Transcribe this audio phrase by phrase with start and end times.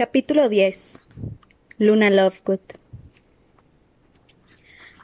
[0.00, 0.98] Capítulo 10
[1.76, 2.60] Luna Lovegood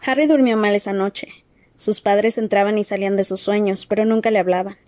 [0.01, 1.29] Harry durmió mal esa noche.
[1.77, 4.79] Sus padres entraban y salían de sus sueños, pero nunca le hablaban.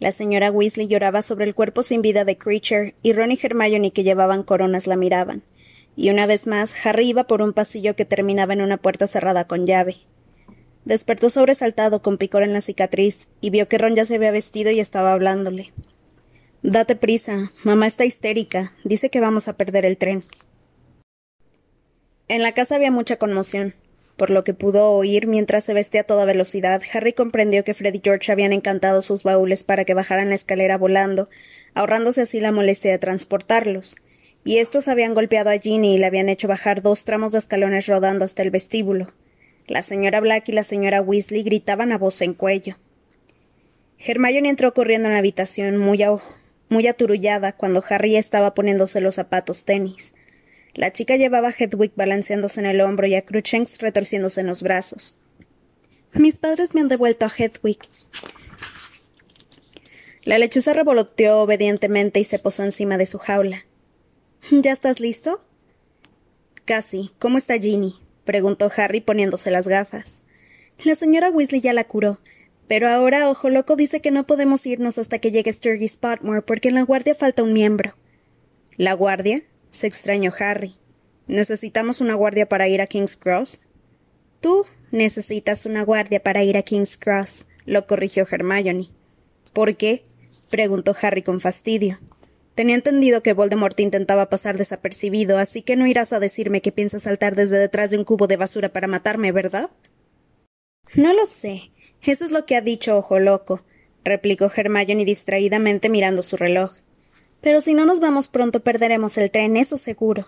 [0.00, 3.90] La señora Weasley lloraba sobre el cuerpo sin vida de Creature, y Ron y Hermione,
[3.90, 5.42] que llevaban coronas, la miraban.
[5.96, 9.46] Y una vez más, Harry iba por un pasillo que terminaba en una puerta cerrada
[9.46, 9.96] con llave.
[10.84, 14.70] Despertó sobresaltado con picor en la cicatriz, y vio que Ron ya se había vestido
[14.72, 15.72] y estaba hablándole.
[16.62, 17.52] Date prisa.
[17.62, 18.72] Mamá está histérica.
[18.82, 20.24] Dice que vamos a perder el tren.
[22.26, 23.74] En la casa había mucha conmoción.
[24.16, 27.94] Por lo que pudo oír mientras se vestía a toda velocidad, Harry comprendió que Fred
[27.94, 31.28] y George habían encantado sus baúles para que bajaran la escalera volando,
[31.74, 33.94] ahorrándose así la molestia de transportarlos.
[34.44, 37.86] Y estos habían golpeado a Ginny y le habían hecho bajar dos tramos de escalones
[37.86, 39.12] rodando hasta el vestíbulo.
[39.68, 42.76] La señora Black y la señora Weasley gritaban a voz en cuello.
[43.98, 46.02] Hermione entró corriendo en la habitación, muy,
[46.68, 50.14] muy aturullada, cuando Harry estaba poniéndose los zapatos tenis.
[50.74, 54.62] La chica llevaba a Hedwig balanceándose en el hombro y a Cruchens retorciéndose en los
[54.62, 55.18] brazos.
[56.12, 57.78] Mis padres me han devuelto a Hedwig.
[60.22, 63.64] La lechuza revoloteó obedientemente y se posó encima de su jaula.
[64.50, 65.42] ¿Ya estás listo?
[66.64, 67.10] Casi.
[67.18, 67.94] ¿Cómo está Ginny?
[68.24, 70.22] preguntó Harry poniéndose las gafas.
[70.84, 72.18] La señora Weasley ya la curó,
[72.68, 76.68] pero ahora Ojo Loco dice que no podemos irnos hasta que llegue Sturgis Spotmore porque
[76.68, 77.94] en la guardia falta un miembro.
[78.76, 79.42] ¿La guardia?
[79.70, 80.76] se extrañó Harry.
[81.26, 83.60] ¿Necesitamos una guardia para ir a King's Cross?
[84.40, 88.88] Tú necesitas una guardia para ir a King's Cross, lo corrigió Hermione.
[89.52, 90.04] ¿Por qué?
[90.50, 91.98] preguntó Harry con fastidio.
[92.54, 97.04] Tenía entendido que Voldemort intentaba pasar desapercibido, así que no irás a decirme que piensas
[97.04, 99.70] saltar desde detrás de un cubo de basura para matarme, ¿verdad?
[100.94, 101.70] No lo sé.
[102.02, 103.62] Eso es lo que ha dicho Ojo Loco,
[104.04, 106.72] replicó Hermione distraídamente mirando su reloj.
[107.40, 110.26] Pero si no nos vamos pronto perderemos el tren, eso seguro.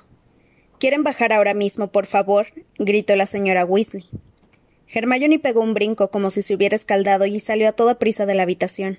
[0.79, 2.47] ¿Quieren bajar ahora mismo, por favor?
[2.79, 4.09] gritó la señora Weasley.
[4.93, 8.35] Hermione pegó un brinco como si se hubiera escaldado y salió a toda prisa de
[8.35, 8.99] la habitación.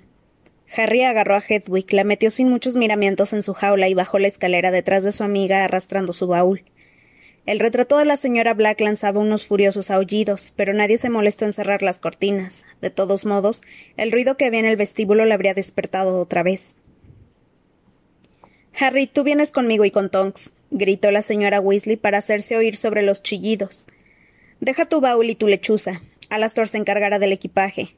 [0.74, 4.28] Harry agarró a Hedwig, la metió sin muchos miramientos en su jaula y bajó la
[4.28, 6.64] escalera detrás de su amiga arrastrando su baúl.
[7.44, 11.52] El retrato de la señora Black lanzaba unos furiosos aullidos, pero nadie se molestó en
[11.52, 12.64] cerrar las cortinas.
[12.80, 13.62] De todos modos,
[13.96, 16.76] el ruido que había en el vestíbulo le habría despertado otra vez.
[18.78, 23.02] Harry, tú vienes conmigo y con Tonks, gritó la señora Weasley para hacerse oír sobre
[23.02, 23.88] los chillidos.
[24.60, 26.00] Deja tu baúl y tu lechuza.
[26.30, 27.96] Alastor se encargará del equipaje.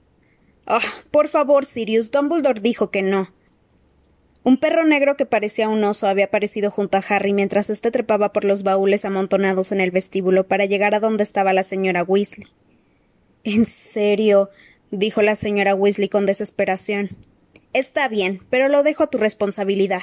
[0.67, 2.11] Ah, por favor, Sirius.
[2.11, 3.31] Dumbledore dijo que no.
[4.45, 8.31] Un perro negro que parecía un oso había aparecido junto a Harry mientras éste trepaba
[8.35, 12.49] por los baúles amontonados en el vestíbulo para llegar a donde estaba la señora Weasley.
[13.43, 14.51] ¿En serio?
[14.91, 17.17] dijo la señora Weasley con desesperación.
[17.73, 20.03] Está bien, pero lo dejo a tu responsabilidad.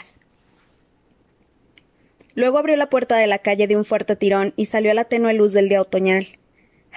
[2.34, 5.06] Luego abrió la puerta de la calle de un fuerte tirón y salió a la
[5.06, 6.40] tenue luz del día otoñal.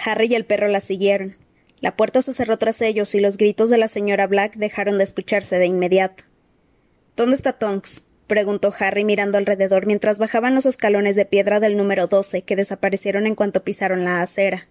[0.02, 1.36] Harry y el perro la siguieron.
[1.80, 5.04] La puerta se cerró tras ellos y los gritos de la señora Black dejaron de
[5.04, 6.24] escucharse de inmediato.
[7.16, 8.04] ¿Dónde está Tonks?
[8.26, 13.26] preguntó Harry mirando alrededor mientras bajaban los escalones de piedra del número doce, que desaparecieron
[13.26, 14.66] en cuanto pisaron la acera.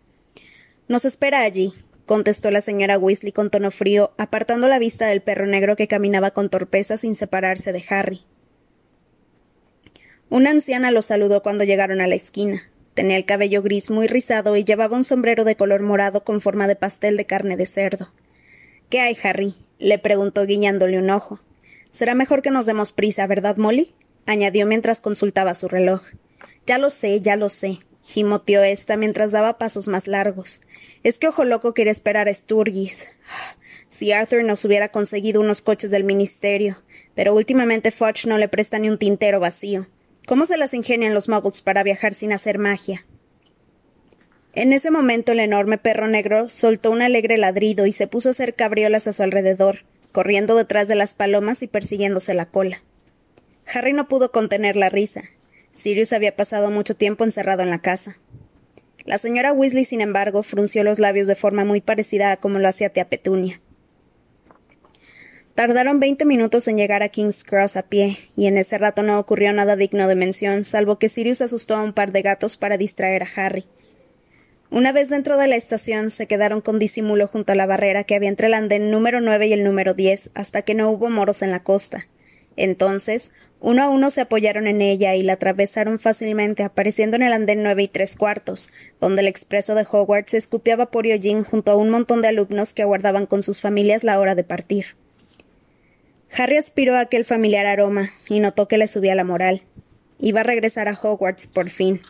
[0.90, 1.74] Nos espera allí,
[2.06, 6.32] contestó la señora Weasley con tono frío, apartando la vista del perro negro que caminaba
[6.32, 8.22] con torpeza sin separarse de Harry.
[10.30, 12.64] Una anciana los saludó cuando llegaron a la esquina.
[12.94, 16.68] Tenía el cabello gris muy rizado y llevaba un sombrero de color morado con forma
[16.68, 18.12] de pastel de carne de cerdo.
[18.90, 19.56] ¿Qué hay, Harry?
[19.80, 21.40] le preguntó guiñándole un ojo.
[21.94, 23.94] Será mejor que nos demos prisa, ¿verdad, Molly?
[24.26, 26.02] añadió mientras consultaba su reloj.
[26.66, 30.62] Ya lo sé, ya lo sé, gimoteó ésta mientras daba pasos más largos.
[31.04, 33.08] Es que Ojo Loco quiere esperar a Sturgis.
[33.90, 36.82] Si Arthur nos hubiera conseguido unos coches del ministerio.
[37.14, 39.86] Pero últimamente Fudge no le presta ni un tintero vacío.
[40.26, 43.06] ¿Cómo se las ingenian los muggles para viajar sin hacer magia?
[44.56, 48.32] En ese momento el enorme perro negro soltó un alegre ladrido y se puso a
[48.32, 52.82] hacer cabriolas a su alrededor, corriendo detrás de las palomas y persiguiéndose la cola.
[53.66, 55.24] Harry no pudo contener la risa.
[55.74, 58.18] Sirius había pasado mucho tiempo encerrado en la casa.
[59.06, 62.70] La señora Weasley, sin embargo, frunció los labios de forma muy parecida a como lo
[62.70, 63.60] hacía tía Petunia.
[65.56, 69.20] Tardaron veinte minutos en llegar a King's Cross a pie, y en ese rato no
[69.20, 72.78] ocurrió nada digno de mención, salvo que Sirius asustó a un par de gatos para
[72.78, 73.66] distraer a Harry.
[74.74, 78.16] Una vez dentro de la estación, se quedaron con disimulo junto a la barrera que
[78.16, 81.44] había entre el andén número nueve y el número diez, hasta que no hubo moros
[81.44, 82.08] en la costa.
[82.58, 87.34] Entonces, uno a uno se apoyaron en ella y la atravesaron fácilmente, apareciendo en el
[87.34, 91.72] andén nueve y tres cuartos, donde el expreso de Hogwarts escupía vapor y hollín junto
[91.72, 94.96] a un montón de alumnos que aguardaban con sus familias la hora de partir.
[96.36, 99.62] Harry aspiró aquel familiar aroma y notó que le subía la moral.
[100.18, 102.02] Iba a regresar a Hogwarts por fin.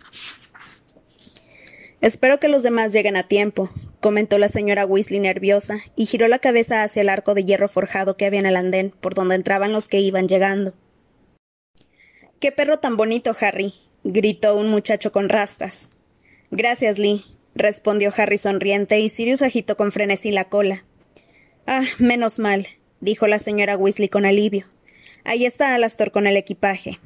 [2.03, 3.69] Espero que los demás lleguen a tiempo,
[4.01, 8.17] comentó la señora Weasley nerviosa, y giró la cabeza hacia el arco de hierro forjado
[8.17, 10.73] que había en el andén, por donde entraban los que iban llegando.
[12.41, 13.73] Qué perro tan bonito, Harry,
[14.03, 15.91] gritó un muchacho con rastas.
[16.51, 17.23] Gracias, Lee,
[17.55, 20.83] respondió Harry sonriente, y Sirius agitó con frenesí la cola.
[21.65, 22.67] Ah, menos mal,
[22.99, 24.65] dijo la señora Weasley con alivio.
[25.23, 26.99] Ahí está Alastor con el equipaje.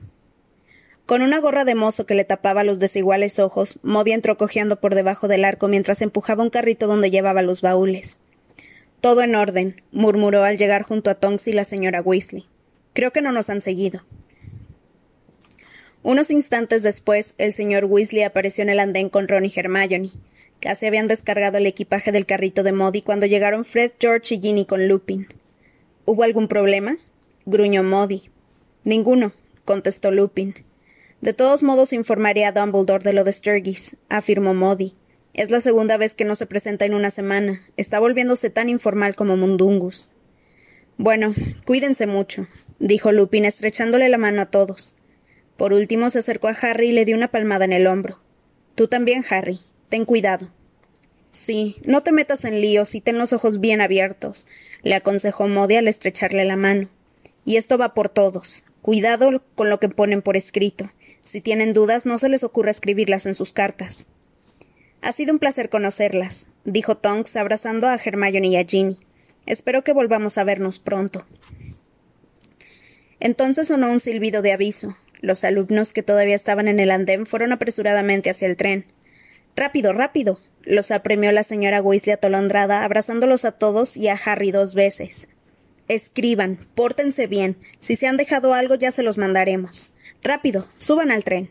[1.08, 4.94] Con una gorra de mozo que le tapaba los desiguales ojos, Modi entró cojeando por
[4.94, 8.20] debajo del arco mientras empujaba un carrito donde llevaba los baúles.
[9.00, 12.44] Todo en orden, murmuró al llegar junto a Tonks y la señora Weasley.
[12.92, 14.04] Creo que no nos han seguido.
[16.04, 20.12] Unos instantes después, el señor Weasley apareció en el andén con Ron y Hermione.
[20.60, 24.66] Casi habían descargado el equipaje del carrito de Modi cuando llegaron Fred, George y Ginny
[24.66, 25.30] con Lupin.
[26.04, 26.98] ¿Hubo algún problema?
[27.46, 28.30] gruñó Modi.
[28.84, 29.32] Ninguno,
[29.64, 30.67] contestó Lupin.
[31.22, 34.96] De todos modos informaré a Dumbledore de lo de Sturgis, afirmó Modi.
[35.34, 37.62] Es la segunda vez que no se presenta en una semana.
[37.76, 40.12] Está volviéndose tan informal como Mundungus.
[40.98, 41.34] Bueno,
[41.66, 42.48] cuídense mucho,
[42.80, 44.94] dijo Lupin estrechándole la mano a todos.
[45.58, 48.20] Por último se acercó a Harry y le dio una palmada en el hombro.
[48.76, 49.60] Tú también, Harry.
[49.90, 50.50] Ten cuidado.
[51.32, 54.48] Sí, no te metas en líos y ten los ojos bien abiertos,
[54.82, 56.90] le aconsejó Modi al estrecharle la mano.
[57.46, 58.64] Y esto va por todos.
[58.82, 60.92] Cuidado con lo que ponen por escrito.
[61.28, 64.06] Si tienen dudas, no se les ocurra escribirlas en sus cartas.
[65.02, 68.98] Ha sido un placer conocerlas, dijo Tonks abrazando a Hermione y a Ginny.
[69.46, 71.26] Espero que volvamos a vernos pronto.
[73.20, 74.96] Entonces sonó un silbido de aviso.
[75.20, 78.86] Los alumnos que todavía estaban en el andén fueron apresuradamente hacia el tren.
[79.54, 80.40] Rápido, rápido.
[80.62, 85.28] los apremió la señora Weasley atolondrada, abrazándolos a todos y a Harry dos veces.
[85.90, 87.58] Escriban, pórtense bien.
[87.82, 89.92] Si se han dejado algo ya se los mandaremos.
[90.24, 91.50] Rápido, suban al tren.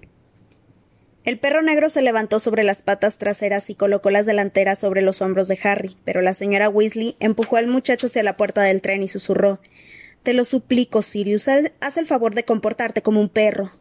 [1.24, 5.22] El perro negro se levantó sobre las patas traseras y colocó las delanteras sobre los
[5.22, 9.02] hombros de Harry, pero la señora Weasley empujó al muchacho hacia la puerta del tren
[9.02, 9.60] y susurró
[10.22, 13.72] Te lo suplico, Sirius, haz el favor de comportarte como un perro.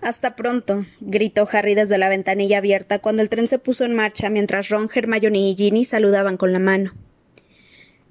[0.00, 4.30] Hasta pronto, gritó Harry desde la ventanilla abierta cuando el tren se puso en marcha
[4.30, 6.92] mientras Ron, Hermione y Ginny saludaban con la mano.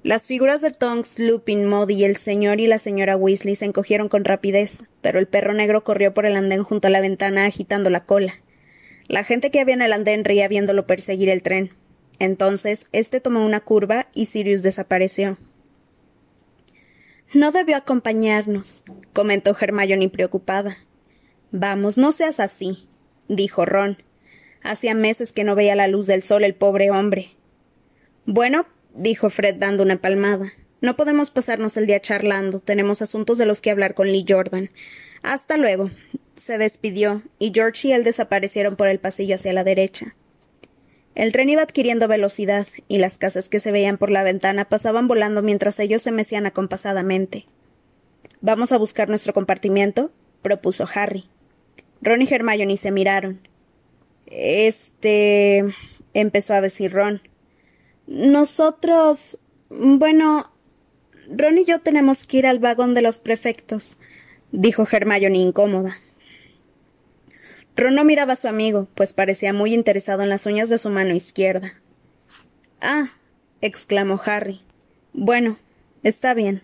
[0.02, 4.08] Las figuras de Tonks, Lupin, Modi y el señor y la señora Weasley se encogieron
[4.08, 7.88] con rapidez, pero el perro negro corrió por el andén junto a la ventana agitando
[7.88, 8.34] la cola.
[9.06, 11.70] La gente que había en el andén reía viéndolo perseguir el tren.
[12.18, 15.38] Entonces, este tomó una curva y Sirius desapareció.
[17.32, 18.82] No debió acompañarnos,
[19.12, 20.78] comentó Hermione preocupada.
[21.52, 22.88] Vamos, no seas así,
[23.28, 23.98] dijo Ron.
[24.64, 27.28] Hacía meses que no veía la luz del sol el pobre hombre.
[28.26, 30.52] Bueno, dijo Fred dando una palmada.
[30.80, 32.60] No podemos pasarnos el día charlando.
[32.60, 34.70] Tenemos asuntos de los que hablar con Lee Jordan.
[35.22, 35.90] Hasta luego.
[36.34, 40.14] Se despidió, y George y él desaparecieron por el pasillo hacia la derecha.
[41.14, 45.08] El tren iba adquiriendo velocidad, y las casas que se veían por la ventana pasaban
[45.08, 47.46] volando mientras ellos se mecían acompasadamente.
[48.40, 50.10] ¿Vamos a buscar nuestro compartimiento?
[50.40, 51.26] propuso Harry.
[52.00, 53.46] Ron y Hermione se miraron.
[54.26, 55.64] Este.
[56.14, 57.20] empezó a decir Ron.
[58.06, 59.38] Nosotros.
[59.68, 60.52] Bueno.
[61.28, 63.96] Ron y yo tenemos que ir al vagón de los prefectos,
[64.50, 65.98] dijo Hermione incómoda.
[67.76, 70.90] Ron no miraba a su amigo, pues parecía muy interesado en las uñas de su
[70.90, 71.74] mano izquierda.
[72.80, 73.12] Ah,
[73.60, 74.60] exclamó Harry.
[75.12, 75.58] Bueno,
[76.02, 76.62] está bien.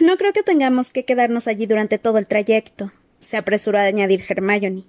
[0.00, 4.24] No creo que tengamos que quedarnos allí durante todo el trayecto, se apresuró a añadir
[4.28, 4.84] Hermione.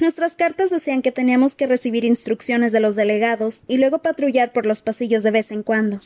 [0.00, 4.66] Nuestras cartas decían que teníamos que recibir instrucciones de los delegados y luego patrullar por
[4.66, 6.00] los pasillos de vez en cuando.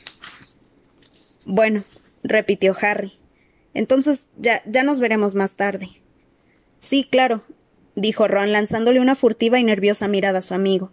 [1.47, 1.85] Bueno,
[2.23, 3.15] repitió Harry.
[3.73, 5.89] Entonces ya, ya nos veremos más tarde.
[6.79, 7.43] Sí, claro,
[7.95, 10.93] dijo Ron lanzándole una furtiva y nerviosa mirada a su amigo.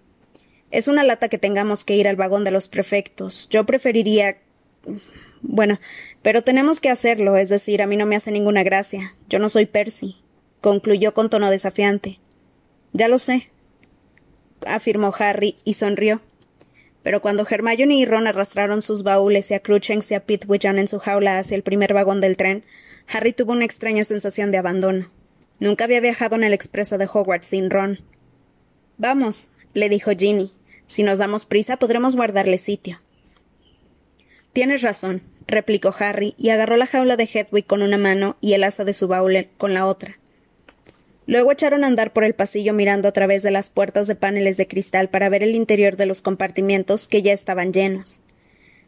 [0.72, 3.48] Es una lata que tengamos que ir al vagón de los prefectos.
[3.50, 4.38] Yo preferiría.
[5.42, 5.80] Bueno,
[6.22, 9.16] pero tenemos que hacerlo, es decir, a mí no me hace ninguna gracia.
[9.30, 10.18] Yo no soy Percy,
[10.62, 12.20] concluyó con tono desafiante.
[12.96, 13.50] Ya lo sé,
[14.66, 16.22] afirmó Harry y sonrió.
[17.04, 20.88] Pero cuando Hermione y Ron arrastraron sus baúles y a Cruchens y a Pitwichan en
[20.88, 22.64] su jaula hacia el primer vagón del tren,
[23.10, 25.12] Harry tuvo una extraña sensación de abandono.
[25.60, 28.00] Nunca había viajado en el expreso de Hogwarts sin Ron.
[28.98, 30.54] Vamos, le dijo Ginny.
[30.88, 33.02] Si nos damos prisa podremos guardarle sitio.
[34.54, 38.64] Tienes razón, replicó Harry, y agarró la jaula de Hedwig con una mano y el
[38.64, 40.18] asa de su baúl con la otra.
[41.28, 44.58] Luego echaron a andar por el pasillo mirando a través de las puertas de paneles
[44.58, 48.22] de cristal para ver el interior de los compartimientos que ya estaban llenos.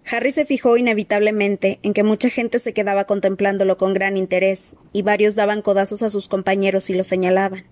[0.10, 5.02] Harry se fijó inevitablemente en que mucha gente se quedaba contemplándolo con gran interés, y
[5.02, 7.66] varios daban codazos a sus compañeros y lo señalaban.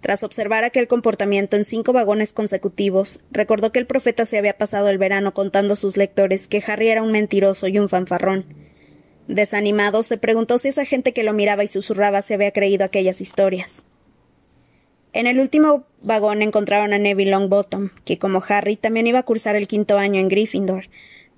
[0.00, 4.88] Tras observar aquel comportamiento en cinco vagones consecutivos, recordó que el profeta se había pasado
[4.88, 8.46] el verano contando a sus lectores que Harry era un mentiroso y un fanfarrón.
[9.34, 13.20] Desanimado, se preguntó si esa gente que lo miraba y susurraba se había creído aquellas
[13.20, 13.86] historias.
[15.12, 19.56] En el último vagón encontraron a Neville Longbottom, que como Harry también iba a cursar
[19.56, 20.86] el quinto año en Gryffindor,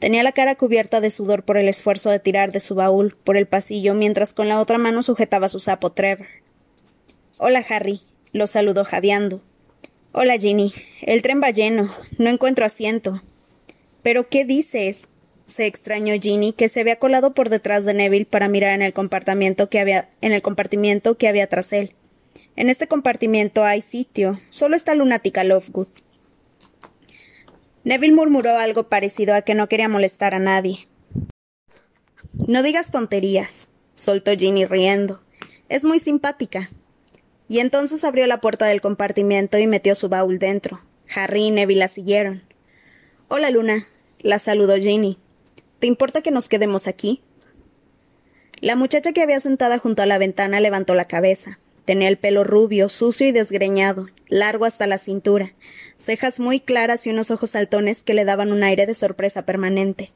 [0.03, 3.37] Tenía la cara cubierta de sudor por el esfuerzo de tirar de su baúl por
[3.37, 6.27] el pasillo mientras con la otra mano sujetaba su sapo Trevor.
[7.39, 8.01] Hola, Harry,
[8.33, 9.43] lo saludó jadeando.
[10.11, 10.75] Hola, Ginny.
[11.03, 11.95] El tren va lleno.
[12.19, 13.23] No encuentro asiento.
[14.03, 15.07] ¿Pero qué dices?
[15.47, 18.93] Se extrañó Ginny, que se había colado por detrás de Neville para mirar en el
[18.93, 21.95] compartimiento que había, en el compartimiento que había tras él.
[22.57, 24.41] En este compartimiento hay sitio.
[24.51, 25.89] Solo está lunática Lovegood.
[27.85, 30.87] Neville murmuró algo parecido a que no quería molestar a nadie.
[32.33, 35.21] No digas tonterías, soltó Ginny riendo.
[35.69, 36.71] Es muy simpática.
[37.49, 40.81] Y entonces abrió la puerta del compartimiento y metió su baúl dentro.
[41.15, 42.43] Harry y Neville la siguieron.
[43.29, 43.89] Hola, Luna,
[44.21, 45.19] la saludó Ginny.
[45.83, 47.23] ¿Te importa que nos quedemos aquí?
[48.61, 51.59] La muchacha que había sentada junto a la ventana levantó la cabeza.
[51.85, 55.55] Tenía el pelo rubio, sucio y desgreñado, largo hasta la cintura,
[55.99, 60.13] cejas muy claras y unos ojos saltones que le daban un aire de sorpresa permanente.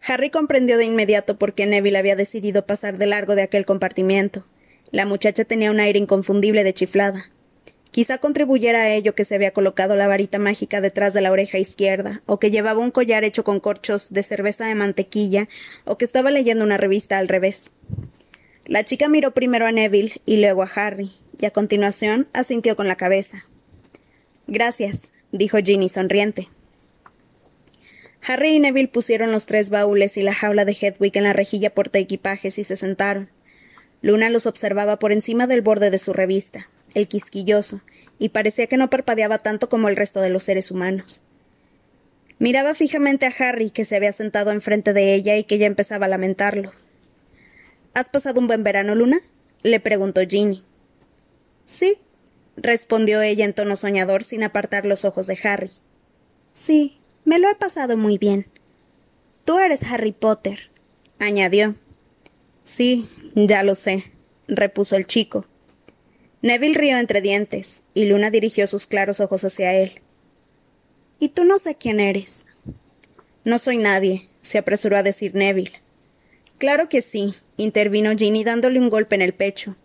[0.00, 4.46] Harry comprendió de inmediato por qué Neville había decidido pasar de largo de aquel compartimiento.
[4.92, 7.32] La muchacha tenía un aire inconfundible de chiflada.
[7.90, 11.58] Quizá contribuyera a ello que se había colocado la varita mágica detrás de la oreja
[11.58, 15.48] izquierda, o que llevaba un collar hecho con corchos de cerveza de mantequilla,
[15.84, 17.72] o que estaba leyendo una revista al revés.
[18.66, 22.86] La chica miró primero a Neville y luego a Harry, y a continuación asintió con
[22.86, 23.44] la cabeza.
[24.46, 26.48] Gracias, dijo Ginny sonriente.
[28.22, 31.74] Harry y Neville pusieron los tres baúles y la jaula de Hedwig en la rejilla
[31.74, 33.30] porta equipajes y se sentaron.
[34.02, 37.80] Luna los observaba por encima del borde de su revista, el quisquilloso,
[38.18, 41.22] y parecía que no parpadeaba tanto como el resto de los seres humanos.
[42.38, 46.06] Miraba fijamente a Harry, que se había sentado enfrente de ella y que ya empezaba
[46.06, 46.72] a lamentarlo.
[47.92, 49.20] ¿Has pasado un buen verano, Luna?
[49.62, 50.64] le preguntó Ginny.
[51.66, 51.98] Sí,
[52.56, 55.70] respondió ella en tono soñador sin apartar los ojos de Harry.
[56.54, 58.46] Sí, me lo he pasado muy bien.
[59.44, 60.70] Tú eres Harry Potter,
[61.18, 61.74] añadió.
[62.64, 64.04] Sí, ya lo sé,
[64.48, 65.46] repuso el chico.
[66.42, 70.00] Neville rió entre dientes, y Luna dirigió sus claros ojos hacia él.
[71.18, 72.46] ¿Y tú no sé quién eres?
[73.44, 75.72] No soy nadie, se apresuró a decir Neville.
[76.58, 79.76] Claro que sí, intervino Ginny dándole un golpe en el pecho.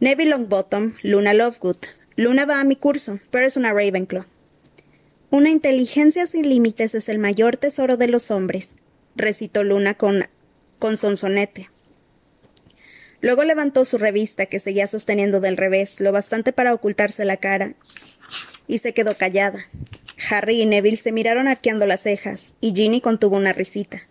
[0.00, 1.76] Neville Longbottom, Luna Lovegood.
[2.16, 4.24] Luna va a mi curso, pero es una Ravenclaw.
[5.30, 8.76] Una inteligencia sin límites es el mayor tesoro de los hombres,
[9.16, 10.26] recitó Luna con,
[10.78, 11.70] con sonsonete.
[13.22, 17.74] Luego levantó su revista, que seguía sosteniendo del revés, lo bastante para ocultarse la cara,
[18.66, 19.64] y se quedó callada.
[20.28, 24.02] Harry y Neville se miraron arqueando las cejas, y Ginny contuvo una risita.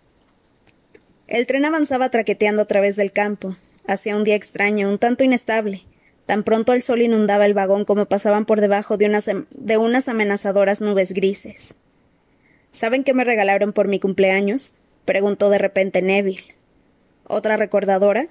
[1.28, 3.56] El tren avanzaba traqueteando a través del campo.
[3.86, 5.82] Hacía un día extraño, un tanto inestable.
[6.24, 10.08] Tan pronto el sol inundaba el vagón como pasaban por debajo de unas, de unas
[10.08, 11.74] amenazadoras nubes grises.
[12.70, 14.76] ¿Saben qué me regalaron por mi cumpleaños?
[15.04, 16.54] preguntó de repente Neville.
[17.24, 18.28] ¿Otra recordadora?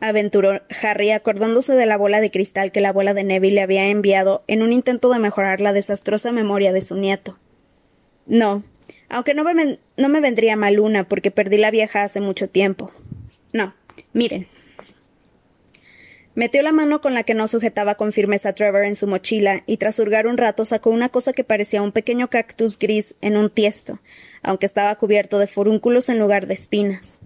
[0.00, 3.88] Aventuró Harry, acordándose de la bola de cristal que la abuela de Neville le había
[3.88, 7.38] enviado en un intento de mejorar la desastrosa memoria de su nieto.
[8.26, 8.64] No,
[9.08, 12.92] aunque no me, vendría mal una, porque perdí la vieja hace mucho tiempo.
[13.52, 13.74] No,
[14.12, 14.48] miren.
[16.34, 19.78] Metió la mano con la que no sujetaba con firmeza Trevor en su mochila y
[19.78, 23.48] tras hurgar un rato sacó una cosa que parecía un pequeño cactus gris en un
[23.48, 24.00] tiesto,
[24.42, 27.20] aunque estaba cubierto de furúnculos en lugar de espinas.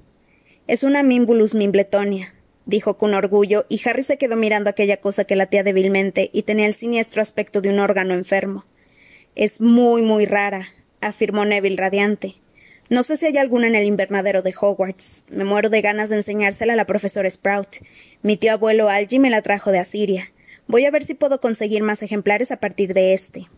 [0.69, 2.35] Es una Mimbulus mimbletonia,
[2.71, 6.67] dijo con orgullo, y Harry se quedó mirando aquella cosa que latía débilmente y tenía
[6.67, 8.65] el siniestro aspecto de un órgano enfermo.
[9.35, 10.69] Es muy, muy rara,
[11.03, 12.37] afirmó Neville radiante.
[12.89, 15.25] No sé si hay alguna en el invernadero de Hogwarts.
[15.29, 17.77] Me muero de ganas de enseñársela a la profesora Sprout.
[18.23, 20.33] Mi tío abuelo Algie me la trajo de Asiria.
[20.67, 23.49] Voy a ver si puedo conseguir más ejemplares a partir de este.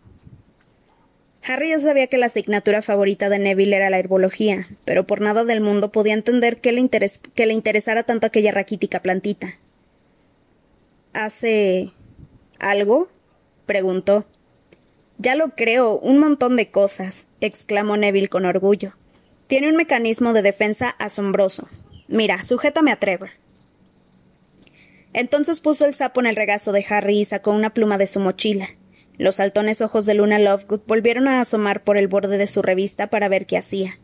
[1.44, 5.44] Harry ya sabía que la asignatura favorita de Neville era la herbología, pero por nada
[5.44, 9.58] del mundo podía entender que le, interesara tanto aquella raquítica plantita.
[11.12, 11.90] ¿Hace.
[12.60, 13.08] algo?
[13.66, 14.24] preguntó.
[15.18, 18.94] Ya lo creo, un montón de cosas, exclamó Neville con orgullo.
[19.48, 21.68] Tiene un mecanismo de defensa asombroso.
[22.06, 23.30] Mira, sujétame a Trevor.
[25.12, 28.20] Entonces puso el sapo en el regazo de Harry y sacó una pluma de su
[28.20, 28.68] mochila.
[29.18, 33.08] Los saltones ojos de Luna Lovegood volvieron a asomar por el borde de su revista
[33.08, 33.98] para ver qué hacía.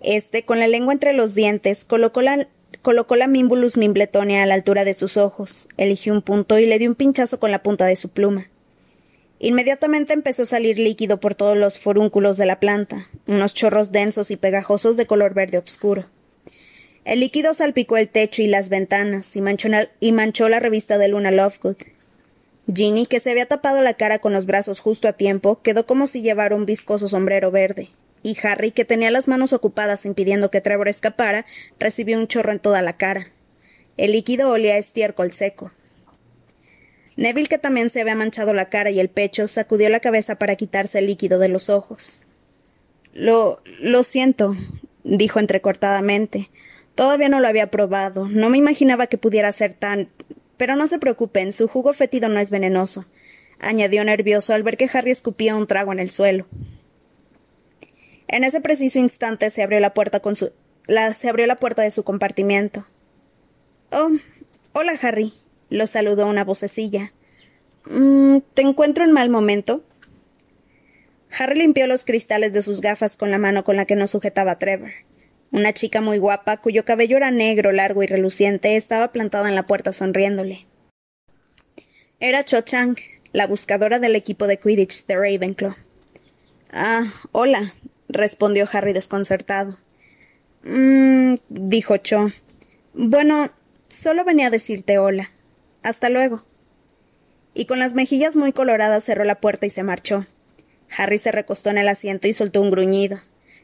[0.00, 2.46] Este, con la lengua entre los dientes, colocó la,
[2.82, 6.88] colocó Mimbulus mimbletonia a la altura de sus ojos, eligió un punto y le dio
[6.88, 8.48] un pinchazo con la punta de su pluma.
[9.38, 14.30] Inmediatamente empezó a salir líquido por todos los forúnculos de la planta, unos chorros densos
[14.30, 16.06] y pegajosos de color verde oscuro.
[17.04, 19.68] El líquido salpicó el techo y las ventanas y manchó,
[19.98, 21.76] y manchó la revista de Luna Lovegood.
[22.74, 26.06] Ginny, que se había tapado la cara con los brazos justo a tiempo, quedó como
[26.06, 27.90] si llevara un viscoso sombrero verde,
[28.22, 31.46] y Harry, que tenía las manos ocupadas impidiendo que Trevor escapara,
[31.78, 33.28] recibió un chorro en toda la cara.
[33.96, 35.72] El líquido olía a estiércol seco.
[37.16, 40.56] Neville, que también se había manchado la cara y el pecho, sacudió la cabeza para
[40.56, 42.22] quitarse el líquido de los ojos.
[43.12, 43.60] Lo.
[43.80, 44.56] lo siento,
[45.04, 46.50] dijo entrecortadamente.
[46.94, 48.26] Todavía no lo había probado.
[48.28, 50.08] No me imaginaba que pudiera ser tan.
[50.60, 53.06] Pero no se preocupen, su jugo fétido no es venenoso,
[53.60, 56.44] añadió nervioso al ver que Harry escupía un trago en el suelo.
[58.28, 60.52] En ese preciso instante se abrió la puerta con su.
[61.14, 62.84] Se abrió la puerta de su compartimiento.
[63.90, 64.10] Oh.
[64.74, 65.32] Hola, Harry,
[65.70, 67.14] lo saludó una vocecilla.
[67.86, 69.82] Mm, ¿Te encuentro en mal momento?
[71.38, 74.58] Harry limpió los cristales de sus gafas con la mano con la que no sujetaba
[74.58, 74.90] Trevor.
[75.52, 79.66] Una chica muy guapa, cuyo cabello era negro, largo y reluciente, estaba plantada en la
[79.66, 80.66] puerta sonriéndole.
[82.20, 82.96] Era Cho Chang,
[83.32, 85.74] la buscadora del equipo de Quidditch de Ravenclaw.
[86.72, 87.74] Ah, hola,
[88.08, 89.78] respondió Harry desconcertado.
[90.62, 92.30] Mmm, dijo Cho.
[92.92, 93.50] Bueno,
[93.88, 95.32] solo venía a decirte hola.
[95.82, 96.44] Hasta luego.
[97.54, 100.26] Y con las mejillas muy coloradas cerró la puerta y se marchó.
[100.96, 103.20] Harry se recostó en el asiento y soltó un gruñido.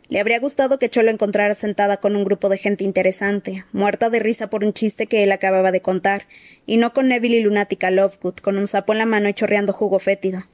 [0.09, 4.09] Le habría gustado que Cho lo encontrara sentada con un grupo de gente interesante, muerta
[4.09, 6.27] de risa por un chiste que él acababa de contar,
[6.65, 9.73] y no con Neville y lunática Lovegood, con un sapo en la mano y chorreando
[9.73, 10.45] jugo fétido.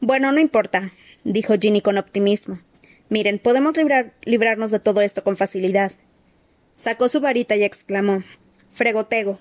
[0.00, 0.92] Bueno, no importa,
[1.24, 2.60] dijo Ginny con optimismo.
[3.08, 3.74] Miren, podemos
[4.24, 5.92] librarnos de todo esto con facilidad.
[6.76, 8.22] Sacó su varita y exclamó
[8.72, 9.38] Fregotego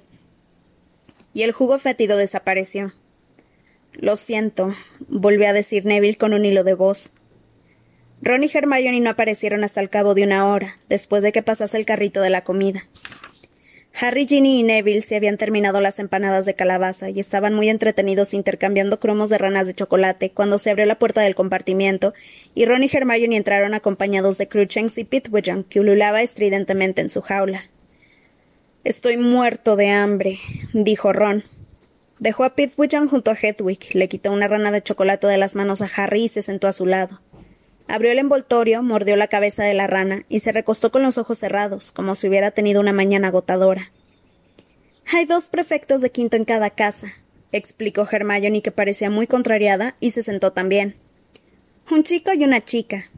[1.35, 2.93] y el jugo fétido desapareció.
[3.93, 4.73] Lo siento,
[5.07, 7.11] volvió a decir Neville con un hilo de voz.
[8.21, 11.77] Ron y Hermione no aparecieron hasta el cabo de una hora, después de que pasase
[11.77, 12.87] el carrito de la comida.
[13.97, 18.33] Harry, Ginny y Neville se habían terminado las empanadas de calabaza y estaban muy entretenidos
[18.33, 22.13] intercambiando cromos de ranas de chocolate cuando se abrió la puerta del compartimiento
[22.53, 27.21] y Ron y Hermione entraron acompañados de Cruchens y Pitwidgeon, que ululaba estridentemente en su
[27.21, 27.69] jaula.
[28.83, 30.39] Estoy muerto de hambre,
[30.73, 31.43] dijo Ron.
[32.19, 35.81] Dejó a Pitwichan junto a Hedwig, le quitó una rana de chocolate de las manos
[35.81, 37.21] a Harry y se sentó a su lado.
[37.87, 41.37] Abrió el envoltorio, mordió la cabeza de la rana y se recostó con los ojos
[41.37, 43.91] cerrados, como si hubiera tenido una mañana agotadora.
[45.13, 47.13] Hay dos prefectos de quinto en cada casa,
[47.51, 50.95] explicó Hermione, que parecía muy contrariada, y se sentó también.
[51.91, 53.11] Un chico y una chica.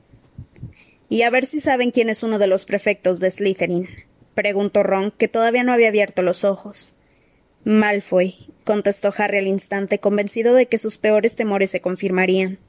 [1.07, 3.87] Y a ver si saben quién es uno de los prefectos de Slytherin,
[4.35, 6.95] preguntó Ron, que todavía no había abierto los ojos.
[7.63, 12.59] Malfoy, contestó Harry al instante, convencido de que sus peores temores se confirmarían.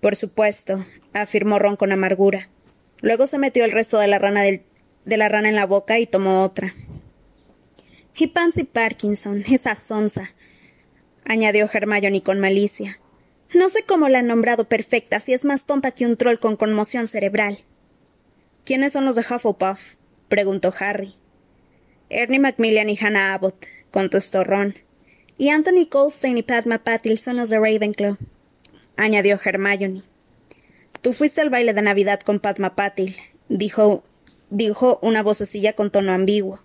[0.00, 2.48] Por supuesto, afirmó Ron con amargura.
[3.00, 6.06] Luego se metió el resto de la rana, de la rana en la boca y
[6.06, 6.74] tomó otra.
[8.16, 10.30] Y Pansy Parkinson, esa sonza,
[11.24, 12.98] añadió Hermione con malicia.
[13.54, 16.56] No sé cómo la han nombrado perfecta si es más tonta que un troll con
[16.56, 17.64] conmoción cerebral.
[18.64, 19.94] ¿Quiénes son los de Hufflepuff?
[20.28, 21.14] preguntó Harry.
[22.10, 24.74] Ernie Macmillan y Hannah Abbott, contestó Ron.
[25.38, 28.16] Y Anthony Goldstein y Padma Patil son los de Ravenclaw,
[29.00, 30.02] añadió Hermione.
[31.00, 33.16] Tú fuiste al baile de Navidad con Padma Patil,
[33.48, 34.04] dijo,
[34.50, 36.60] dijo una vocecilla con tono ambiguo.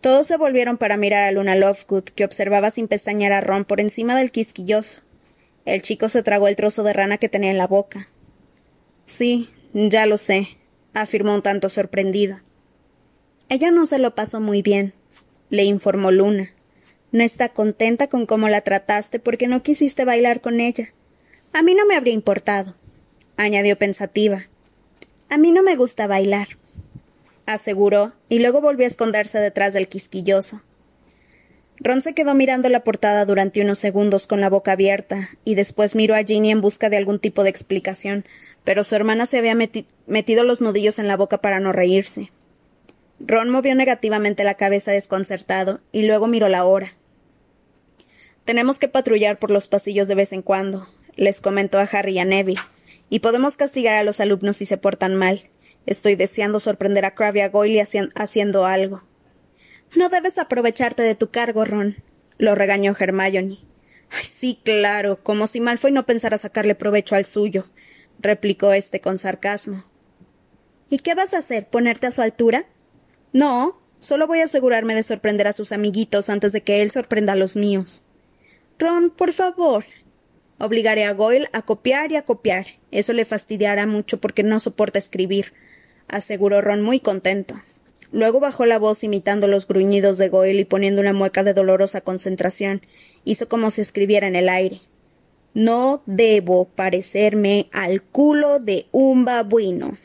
[0.00, 3.80] Todos se volvieron para mirar a Luna Lovegood, que observaba sin pestañear a Ron por
[3.80, 5.00] encima del quisquilloso.
[5.64, 8.06] El chico se tragó el trozo de rana que tenía en la boca.
[9.06, 10.58] Sí, ya lo sé,
[10.92, 12.40] afirmó un tanto sorprendido.
[13.48, 14.92] Ella no se lo pasó muy bien,
[15.48, 16.50] le informó Luna.
[17.10, 20.92] No está contenta con cómo la trataste porque no quisiste bailar con ella.
[21.54, 22.74] A mí no me habría importado,
[23.36, 24.48] añadió pensativa.
[25.28, 26.48] A mí no me gusta bailar,
[27.46, 30.62] aseguró, y luego volvió a esconderse detrás del quisquilloso.
[31.78, 35.94] Ron se quedó mirando la portada durante unos segundos con la boca abierta, y después
[35.94, 38.24] miró a Ginny en busca de algún tipo de explicación,
[38.64, 42.32] pero su hermana se había metido los nudillos en la boca para no reírse.
[43.20, 46.94] Ron movió negativamente la cabeza desconcertado y luego miró la hora.
[48.44, 52.18] Tenemos que patrullar por los pasillos de vez en cuando, les comentó a Harry y
[52.18, 52.60] a Neville,
[53.10, 55.42] y podemos castigar a los alumnos si se portan mal.
[55.86, 57.82] Estoy deseando sorprender a Crabbe y a Goyle
[58.14, 59.02] haciendo algo.
[59.94, 61.96] No debes aprovecharte de tu cargo, Ron,
[62.38, 63.58] lo regañó Hermione.
[64.10, 67.66] Ay, sí, claro, como si Malfoy no pensara sacarle provecho al suyo
[68.18, 69.84] replicó éste con sarcasmo.
[70.90, 71.68] ¿Y qué vas a hacer?
[71.68, 72.64] ¿Ponerte a su altura?
[73.32, 77.32] No, solo voy a asegurarme de sorprender a sus amiguitos antes de que él sorprenda
[77.32, 78.04] a los míos.
[78.78, 79.84] Ron, por favor.
[80.58, 82.66] Obligaré a Goyle a copiar y a copiar.
[82.90, 85.52] Eso le fastidiará mucho porque no soporta escribir,
[86.08, 87.60] aseguró Ron muy contento.
[88.12, 92.00] Luego bajó la voz imitando los gruñidos de Goyle y poniendo una mueca de dolorosa
[92.00, 92.82] concentración.
[93.24, 94.80] Hizo como si escribiera en el aire.
[95.52, 99.98] No debo parecerme al culo de un babuino.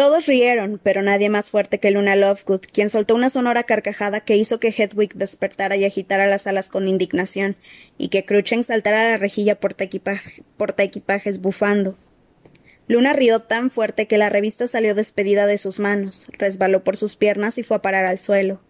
[0.00, 4.38] Todos rieron, pero nadie más fuerte que Luna Lovegood, quien soltó una sonora carcajada que
[4.38, 7.54] hizo que Hedwig despertara y agitara las alas con indignación,
[7.98, 11.98] y que Cruchen saltara a la rejilla portaequipajes bufando.
[12.88, 17.16] Luna rió tan fuerte que la revista salió despedida de sus manos, resbaló por sus
[17.16, 18.62] piernas y fue a parar al suelo.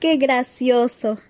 [0.00, 1.20] ¡Qué gracioso!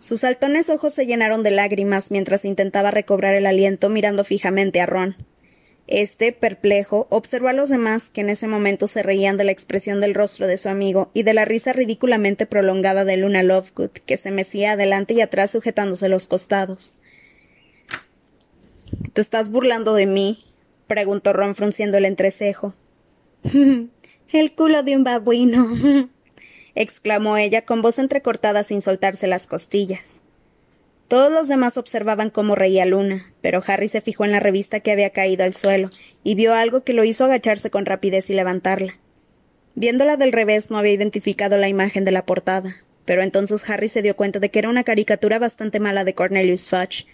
[0.00, 4.86] Sus saltones ojos se llenaron de lágrimas mientras intentaba recobrar el aliento mirando fijamente a
[4.86, 5.14] Ron.
[5.88, 10.00] Este, perplejo, observó a los demás que en ese momento se reían de la expresión
[10.00, 14.16] del rostro de su amigo y de la risa ridículamente prolongada de Luna Lovegood, que
[14.16, 16.94] se mecía adelante y atrás sujetándose los costados.
[19.12, 20.44] ¿Te estás burlando de mí?
[20.88, 22.74] preguntó Ron frunciendo el entrecejo.
[24.32, 25.68] el culo de un babuino.
[26.74, 30.20] exclamó ella con voz entrecortada sin soltarse las costillas.
[31.08, 34.90] Todos los demás observaban cómo reía Luna, pero Harry se fijó en la revista que
[34.90, 35.90] había caído al suelo
[36.24, 38.98] y vio algo que lo hizo agacharse con rapidez y levantarla.
[39.76, 44.02] Viéndola del revés no había identificado la imagen de la portada, pero entonces Harry se
[44.02, 47.06] dio cuenta de que era una caricatura bastante mala de Cornelius Fudge.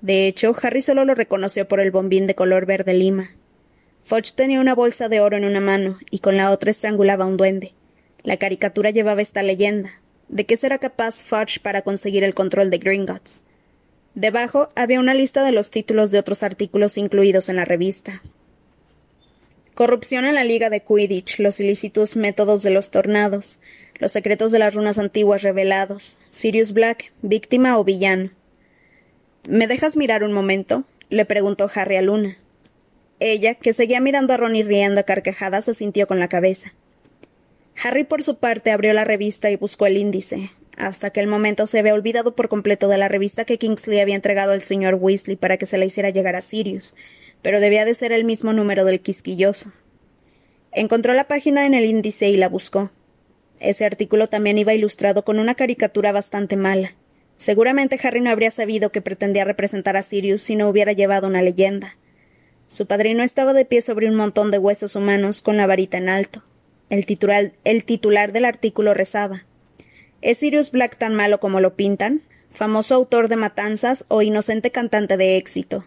[0.00, 3.30] De hecho, Harry solo lo reconoció por el bombín de color verde lima.
[4.04, 7.36] Fudge tenía una bolsa de oro en una mano y con la otra estrangulaba un
[7.36, 7.74] duende.
[8.22, 9.99] La caricatura llevaba esta leyenda
[10.30, 13.42] de qué será capaz Fudge para conseguir el control de Gringotts.
[14.14, 18.22] Debajo había una lista de los títulos de otros artículos incluidos en la revista.
[19.74, 23.58] Corrupción en la Liga de Quidditch, los ilícitos métodos de los tornados,
[23.98, 28.30] los secretos de las runas antiguas revelados, Sirius Black, víctima o villano.
[29.48, 30.84] ¿Me dejas mirar un momento?
[31.08, 32.36] le preguntó Harry a Luna.
[33.18, 36.72] Ella, que seguía mirando a Ron riendo a carcajadas, se sintió con la cabeza.
[37.82, 40.50] Harry, por su parte, abrió la revista y buscó el índice.
[40.76, 44.52] Hasta aquel momento se había olvidado por completo de la revista que Kingsley había entregado
[44.52, 46.94] al señor Weasley para que se la hiciera llegar a Sirius,
[47.42, 49.72] pero debía de ser el mismo número del quisquilloso.
[50.72, 52.90] Encontró la página en el índice y la buscó.
[53.60, 56.92] Ese artículo también iba ilustrado con una caricatura bastante mala.
[57.36, 61.42] Seguramente Harry no habría sabido que pretendía representar a Sirius si no hubiera llevado una
[61.42, 61.96] leyenda.
[62.68, 66.08] Su padrino estaba de pie sobre un montón de huesos humanos con la varita en
[66.08, 66.42] alto.
[66.90, 69.46] El titular, el titular del artículo rezaba
[70.22, 72.20] ¿Es Sirius Black tan malo como lo pintan?
[72.50, 75.84] ¿Famoso autor de matanzas o inocente cantante de éxito?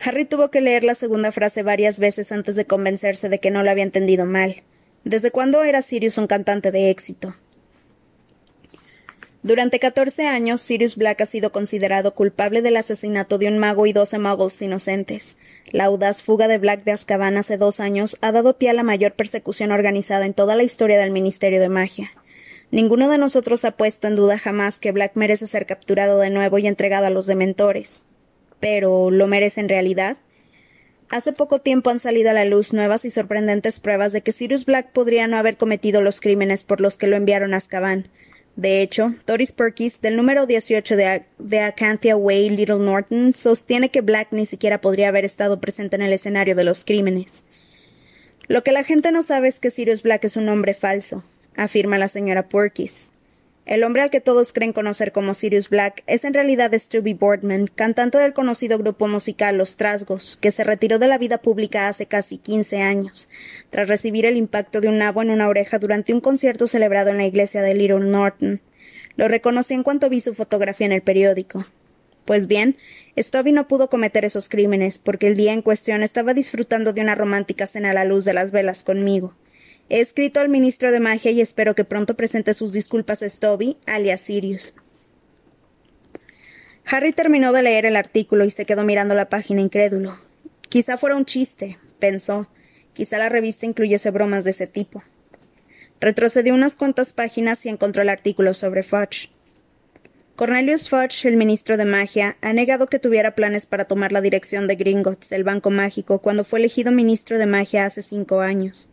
[0.00, 3.62] Harry tuvo que leer la segunda frase varias veces antes de convencerse de que no
[3.62, 4.62] lo había entendido mal.
[5.04, 7.34] ¿Desde cuándo era Sirius un cantante de éxito?
[9.42, 13.92] Durante catorce años, Sirius Black ha sido considerado culpable del asesinato de un mago y
[13.92, 15.38] doce muggles inocentes.
[15.72, 18.84] La audaz fuga de Black de Azkaban hace dos años ha dado pie a la
[18.84, 22.12] mayor persecución organizada en toda la historia del Ministerio de Magia.
[22.70, 26.58] Ninguno de nosotros ha puesto en duda jamás que Black merece ser capturado de nuevo
[26.58, 28.04] y entregado a los dementores.
[28.60, 30.18] Pero ¿lo merece en realidad?
[31.08, 34.64] Hace poco tiempo han salido a la luz nuevas y sorprendentes pruebas de que Sirius
[34.64, 38.08] Black podría no haber cometido los crímenes por los que lo enviaron a Azkaban,
[38.56, 44.00] de hecho, Doris Perkins, del número 18 de, de Acanthia Way, Little Norton, sostiene que
[44.00, 47.44] Black ni siquiera podría haber estado presente en el escenario de los crímenes.
[48.48, 51.22] Lo que la gente no sabe es que Sirius Black es un hombre falso,
[51.54, 53.10] afirma la señora Perkins.
[53.66, 57.66] El hombre al que todos creen conocer como Sirius Black es en realidad Stubby Boardman,
[57.66, 62.06] cantante del conocido grupo musical Los Trasgos, que se retiró de la vida pública hace
[62.06, 63.28] casi quince años,
[63.70, 67.16] tras recibir el impacto de un nabo en una oreja durante un concierto celebrado en
[67.16, 68.60] la iglesia de Little Norton.
[69.16, 71.66] Lo reconocí en cuanto vi su fotografía en el periódico.
[72.24, 72.76] Pues bien,
[73.18, 77.16] Stubby no pudo cometer esos crímenes, porque el día en cuestión estaba disfrutando de una
[77.16, 79.34] romántica cena a la luz de las velas conmigo.
[79.88, 83.76] He escrito al ministro de magia y espero que pronto presente sus disculpas a Stubby,
[83.86, 84.74] alias Sirius.
[86.84, 90.18] Harry terminó de leer el artículo y se quedó mirando la página incrédulo.
[90.68, 92.48] Quizá fuera un chiste, pensó.
[92.94, 95.02] Quizá la revista incluyese bromas de ese tipo.
[96.00, 99.30] Retrocedió unas cuantas páginas y encontró el artículo sobre Fudge.
[100.34, 104.66] Cornelius Fudge, el ministro de magia, ha negado que tuviera planes para tomar la dirección
[104.66, 108.90] de Gringotts, el banco mágico, cuando fue elegido ministro de magia hace cinco años.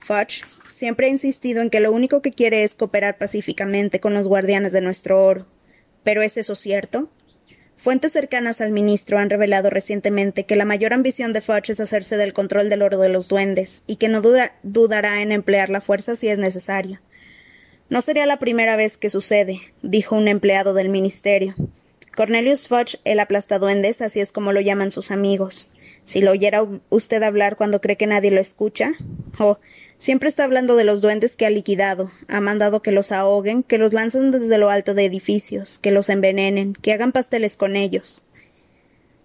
[0.00, 4.26] Fudge siempre ha insistido en que lo único que quiere es cooperar pacíficamente con los
[4.26, 5.46] guardianes de nuestro oro.
[6.02, 7.10] ¿Pero es eso cierto?
[7.76, 12.18] Fuentes cercanas al ministro han revelado recientemente que la mayor ambición de Fudge es hacerse
[12.18, 14.20] del control del oro de los duendes y que no
[14.62, 17.00] dudará en emplear la fuerza si es necesario.
[17.88, 21.54] No sería la primera vez que sucede, dijo un empleado del ministerio.
[22.14, 25.72] Cornelius Fudge, el aplastaduendes, así es como lo llaman sus amigos.
[26.04, 28.92] Si lo oyera usted hablar cuando cree que nadie lo escucha.
[29.38, 29.58] Oh,
[30.00, 33.76] Siempre está hablando de los duendes que ha liquidado, ha mandado que los ahoguen, que
[33.76, 38.22] los lancen desde lo alto de edificios, que los envenenen, que hagan pasteles con ellos.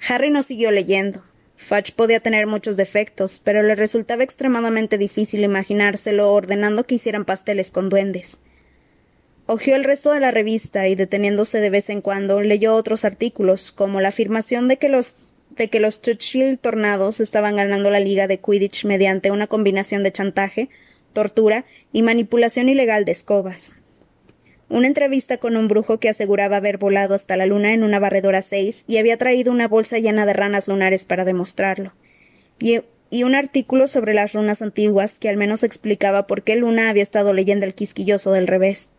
[0.05, 1.23] Harry no siguió leyendo.
[1.55, 7.71] Fudge podía tener muchos defectos, pero le resultaba extremadamente difícil imaginárselo ordenando que hicieran pasteles
[7.71, 8.39] con duendes.
[9.45, 13.71] Ojeó el resto de la revista y, deteniéndose de vez en cuando, leyó otros artículos,
[13.71, 15.15] como la afirmación de que los
[15.55, 20.11] de que los Churchill Tornados estaban ganando la liga de Quidditch mediante una combinación de
[20.11, 20.69] chantaje,
[21.13, 23.75] tortura y manipulación ilegal de escobas.
[24.67, 28.41] Una entrevista con un brujo que aseguraba haber volado hasta la luna en una barredora
[28.41, 31.93] 6 y había traído una bolsa llena de ranas lunares para demostrarlo.
[32.59, 36.89] Y, y un artículo sobre las runas antiguas que al menos explicaba por qué Luna
[36.89, 38.91] había estado leyendo el quisquilloso del revés.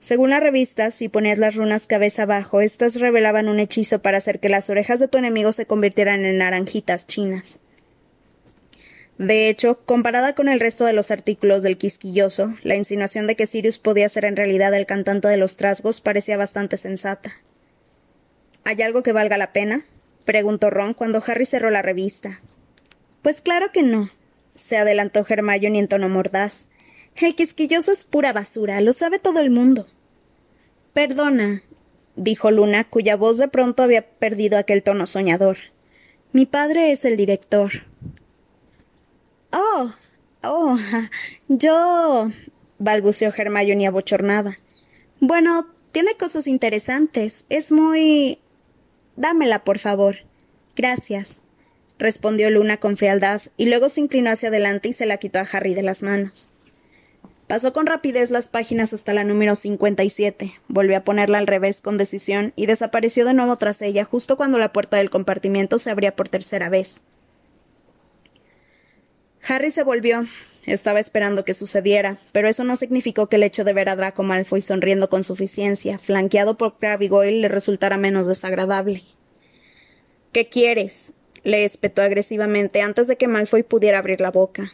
[0.00, 4.40] Según la revista, si ponías las runas cabeza abajo, éstas revelaban un hechizo para hacer
[4.40, 7.60] que las orejas de tu enemigo se convirtieran en naranjitas chinas.
[9.18, 13.44] De hecho, comparada con el resto de los artículos del quisquilloso, la insinuación de que
[13.44, 17.34] Sirius podía ser en realidad el cantante de los trasgos parecía bastante sensata.
[18.64, 19.84] ¿Hay algo que valga la pena?
[20.24, 22.40] preguntó Ron cuando Harry cerró la revista.
[23.20, 24.08] Pues claro que no,
[24.54, 26.69] se adelantó Hermione en tono mordaz.
[27.20, 29.86] El quisquilloso es pura basura, lo sabe todo el mundo.
[30.94, 31.62] Perdona,
[32.16, 35.58] dijo Luna, cuya voz de pronto había perdido aquel tono soñador.
[36.32, 37.72] Mi padre es el director.
[39.52, 39.92] Oh.
[40.42, 40.78] Oh.
[41.48, 42.30] yo.
[42.78, 44.58] balbuceó Hermione abochornada.
[45.20, 47.44] Bueno, tiene cosas interesantes.
[47.50, 48.38] Es muy.
[49.16, 50.16] Dámela, por favor.
[50.74, 51.42] Gracias.
[51.98, 55.42] respondió Luna con frialdad, y luego se inclinó hacia adelante y se la quitó a
[55.52, 56.50] Harry de las manos.
[57.50, 61.98] Pasó con rapidez las páginas hasta la número 57, volvió a ponerla al revés con
[61.98, 66.14] decisión y desapareció de nuevo tras ella justo cuando la puerta del compartimiento se abría
[66.14, 67.00] por tercera vez.
[69.48, 70.28] Harry se volvió.
[70.64, 74.22] Estaba esperando que sucediera, pero eso no significó que el hecho de ver a Draco
[74.22, 79.02] Malfoy sonriendo con suficiencia, flanqueado por Crabbe Goyle, le resultara menos desagradable.
[80.30, 81.14] ¿Qué quieres?
[81.42, 84.70] le espetó agresivamente antes de que Malfoy pudiera abrir la boca.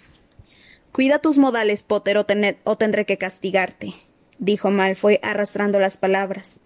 [0.96, 3.92] Cuida tus modales, Potter, o, tendré que castigarte,
[4.38, 6.60] dijo Malfoy arrastrando las palabras.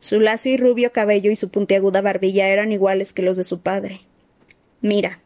[0.00, 3.60] Su lacio y rubio cabello y su puntiaguda barbilla eran iguales que los de su
[3.60, 4.00] padre.
[4.80, 5.20] Mira,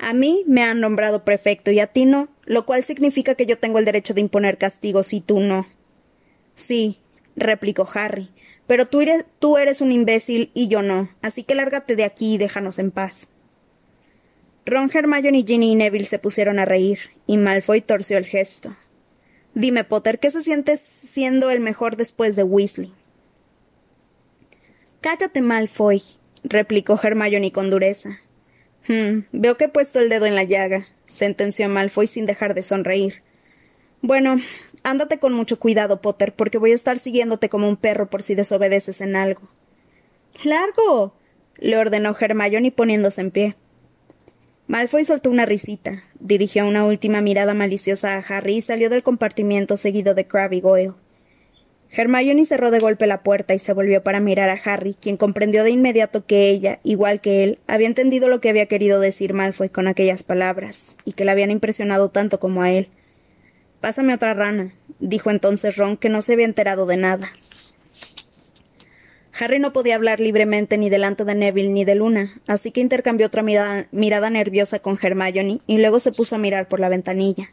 [0.00, 3.56] a mí me han nombrado prefecto y a ti no, lo cual significa que yo
[3.56, 5.68] tengo el derecho de imponer castigos y tú no.
[6.56, 6.98] Sí,
[7.36, 8.30] replicó Harry,
[8.66, 12.34] pero tú eres, tú eres un imbécil y yo no, así que lárgate de aquí
[12.34, 13.28] y déjanos en paz.
[14.64, 18.76] Ron, Hermione, Ginny Neville se pusieron a reír, y Malfoy torció el gesto.
[19.54, 22.92] Dime, Potter, ¿qué se siente siendo el mejor después de Weasley?
[25.00, 26.00] Cállate, Malfoy,
[26.44, 28.20] replicó Hermione con dureza.
[28.86, 32.62] Hmm, veo que he puesto el dedo en la llaga, sentenció Malfoy sin dejar de
[32.62, 33.22] sonreír.
[34.00, 34.40] Bueno,
[34.84, 38.34] ándate con mucho cuidado, Potter, porque voy a estar siguiéndote como un perro por si
[38.34, 39.42] desobedeces en algo.
[40.44, 41.14] ¡Largo!
[41.58, 43.56] le ordenó Hermione poniéndose en pie.
[44.72, 49.76] Malfoy soltó una risita, dirigió una última mirada maliciosa a Harry y salió del compartimiento
[49.76, 50.94] seguido de Crabbe y Goyle.
[51.90, 55.62] Hermione cerró de golpe la puerta y se volvió para mirar a Harry, quien comprendió
[55.62, 59.68] de inmediato que ella, igual que él, había entendido lo que había querido decir Malfoy
[59.68, 62.88] con aquellas palabras, y que le habían impresionado tanto como a él.
[63.82, 67.30] Pásame otra rana, dijo entonces Ron, que no se había enterado de nada.
[69.38, 73.26] Harry no podía hablar libremente ni delante de Neville ni de Luna, así que intercambió
[73.26, 77.50] otra mirada, nerviosa con Hermione y luego se puso a mirar por la ventanilla.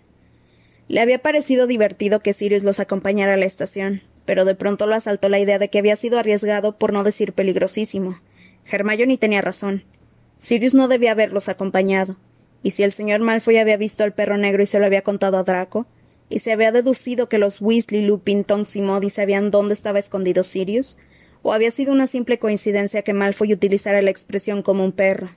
[0.90, 4.96] Le había parecido divertido que Sirius los acompañara a la estación, pero de pronto lo
[4.96, 8.20] asaltó la idea de que había sido arriesgado por no decir peligrosísimo.
[8.70, 9.84] Hermione tenía razón.
[10.38, 12.18] Sirius no debía haberlos acompañado.
[12.62, 15.38] Y si el señor Malfoy había visto al perro negro y se lo había contado
[15.38, 15.86] a Draco,
[16.30, 20.44] y se había deducido que los Weasley, Lupin, Tonks y Modi sabían dónde estaba escondido
[20.44, 20.98] Sirius,
[21.42, 25.30] o había sido una simple coincidencia que Malfoy utilizara la expresión como un perro.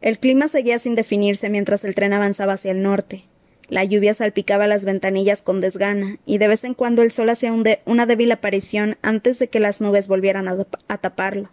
[0.00, 3.24] El clima seguía sin definirse mientras el tren avanzaba hacia el norte.
[3.68, 7.54] La lluvia salpicaba las ventanillas con desgana, y de vez en cuando el sol hacía
[7.84, 11.50] una débil aparición antes de que las nubes volvieran a, a taparlo.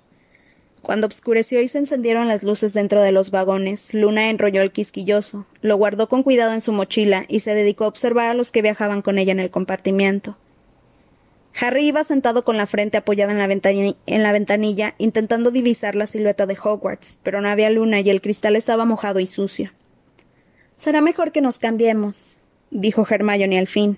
[0.81, 5.45] Cuando obscureció y se encendieron las luces dentro de los vagones, Luna enrolló el quisquilloso,
[5.61, 8.61] lo guardó con cuidado en su mochila y se dedicó a observar a los que
[8.61, 10.37] viajaban con ella en el compartimiento.
[11.59, 16.05] Harry iba sentado con la frente apoyada en la, en la, ventanilla, intentando divisar la
[16.05, 19.71] silueta de Hogwarts, pero no había luna y el cristal estaba mojado y sucio.
[20.77, 22.37] Será mejor que nos cambiemos,
[22.69, 23.97] dijo Hermione al fin.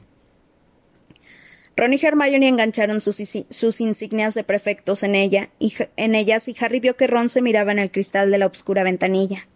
[1.76, 6.80] Ron y Hermione engancharon sus, insignias de prefectos en, ella, y, en ellas y Harry
[6.80, 9.48] vio que Ron se miraba en el cristal de la obscura ventanilla.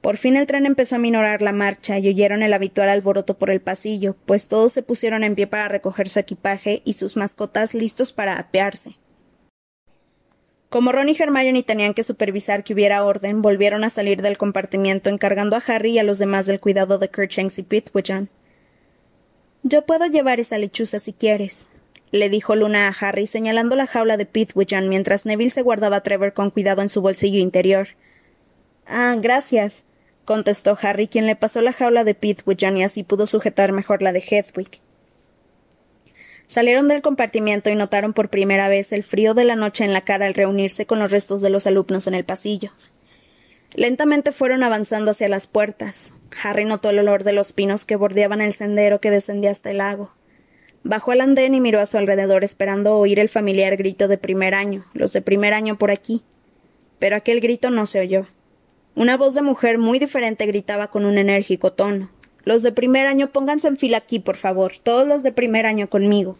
[0.00, 3.50] Por fin el tren empezó a minorar la marcha y oyeron el habitual alboroto por
[3.50, 7.74] el pasillo, pues todos se pusieron en pie para recoger su equipaje y sus mascotas
[7.74, 8.96] listos para apearse.
[10.70, 15.08] Como Ron y Hermione tenían que supervisar que hubiera orden, volvieron a salir del compartimiento
[15.08, 18.28] encargando a Harry y a los demás del cuidado de Kerchanks y Pitwichan.
[19.62, 21.68] Yo puedo llevar esa lechuza si quieres,
[22.10, 26.02] le dijo Luna a Harry señalando la jaula de Pitwichan mientras Neville se guardaba a
[26.02, 27.88] Trevor con cuidado en su bolsillo interior.
[28.86, 29.84] Ah, gracias,
[30.28, 34.12] contestó Harry, quien le pasó la jaula de Pitwichan y así pudo sujetar mejor la
[34.12, 34.78] de Hedwig.
[36.46, 40.02] Salieron del compartimiento y notaron por primera vez el frío de la noche en la
[40.02, 42.72] cara al reunirse con los restos de los alumnos en el pasillo.
[43.72, 46.12] Lentamente fueron avanzando hacia las puertas.
[46.42, 49.78] Harry notó el olor de los pinos que bordeaban el sendero que descendía hasta el
[49.78, 50.12] lago.
[50.82, 54.54] Bajó al andén y miró a su alrededor esperando oír el familiar grito de primer
[54.54, 56.22] año, los de primer año por aquí.
[56.98, 58.26] Pero aquel grito no se oyó.
[58.98, 62.10] Una voz de mujer muy diferente gritaba con un enérgico tono.
[62.42, 64.72] Los de primer año pónganse en fila aquí, por favor.
[64.82, 66.36] Todos los de primer año conmigo.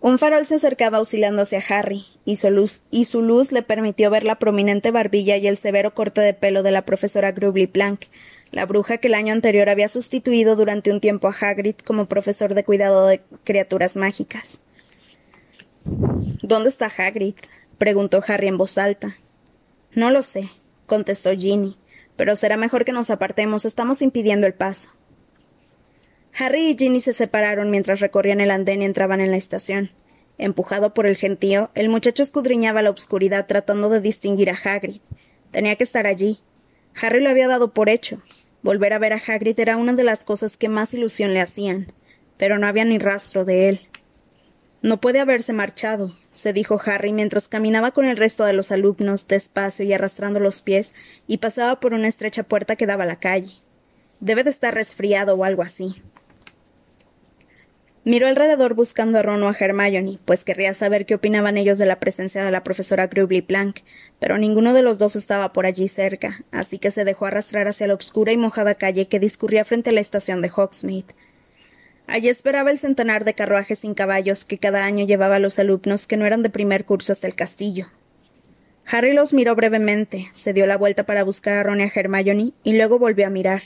[0.00, 4.90] Un farol se acercaba oscilando hacia Harry, y su, luz, le permitió ver la prominente
[4.90, 8.04] barbilla y el severo corte de pelo de la profesora Grubly Plank,
[8.52, 12.54] la bruja que el año anterior había sustituido durante un tiempo a Hagrid como profesor
[12.54, 14.62] de cuidado de criaturas mágicas.
[15.84, 17.34] ¿Dónde está Hagrid?
[17.76, 19.14] preguntó Harry en voz alta.
[19.96, 20.50] No lo sé,
[20.84, 21.78] contestó Ginny,
[22.16, 24.90] pero será mejor que nos apartemos, estamos impidiendo el paso.
[26.38, 29.88] Harry y Ginny se separaron mientras recorrían el andén y entraban en la estación.
[30.36, 35.00] Empujado por el gentío, el muchacho escudriñaba la oscuridad tratando de distinguir a Hagrid.
[35.50, 36.40] Tenía que estar allí.
[37.00, 38.20] Harry lo había dado por hecho.
[38.60, 41.94] Volver a ver a Hagrid era una de las cosas que más ilusión le hacían,
[42.36, 43.80] pero no había ni rastro de él.
[44.86, 49.26] No puede haberse marchado, se dijo Harry mientras caminaba con el resto de los alumnos
[49.26, 50.94] despacio y arrastrando los pies
[51.26, 53.52] y pasaba por una estrecha puerta que daba a la calle.
[54.20, 56.00] Debe de estar resfriado o algo así.
[58.04, 61.86] Miró alrededor buscando a Ron o a Hermione, pues querría saber qué opinaban ellos de
[61.86, 63.80] la presencia de la profesora Grubly Plank,
[64.20, 67.88] pero ninguno de los dos estaba por allí cerca, así que se dejó arrastrar hacia
[67.88, 71.12] la obscura y mojada calle que discurría frente a la estación de Hogsmeade.
[72.06, 76.06] Allí esperaba el centenar de carruajes sin caballos que cada año llevaba a los alumnos
[76.06, 77.88] que no eran de primer curso hasta el castillo.
[78.86, 82.52] Harry los miró brevemente, se dio la vuelta para buscar a Ron y a Hermione
[82.62, 83.62] y luego volvió a mirar.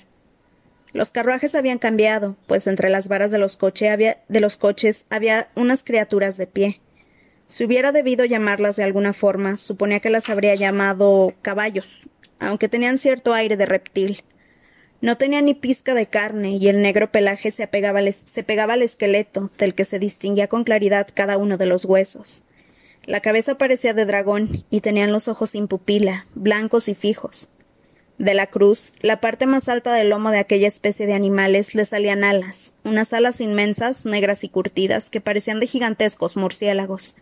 [0.92, 3.59] Los carruajes habían cambiado, pues entre las varas de los,
[3.90, 6.81] había, de los coches había unas criaturas de pie.
[7.46, 12.96] Si hubiera debido llamarlas de alguna forma, suponía que las habría llamado caballos, aunque tenían
[12.96, 14.24] cierto aire de reptil.
[15.00, 17.68] No tenía ni pizca de carne y el negro pelaje se,
[18.26, 22.44] se pegaba al esqueleto, del que se distinguía con claridad cada uno de los huesos.
[23.06, 27.50] La cabeza parecía de dragón y tenían los ojos sin pupila, blancos y fijos.
[28.18, 31.86] De la cruz, la parte más alta del lomo de aquella especie de animales, le
[31.86, 37.16] salían alas, unas alas inmensas, negras y curtidas, que parecían de gigantescos murciélagos.